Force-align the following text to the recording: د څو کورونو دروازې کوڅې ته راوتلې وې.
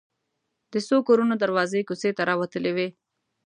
د 0.73 0.75
څو 0.87 0.97
کورونو 1.07 1.33
دروازې 1.43 1.81
کوڅې 1.87 2.11
ته 2.17 2.21
راوتلې 2.29 2.71
وې. 2.75 2.87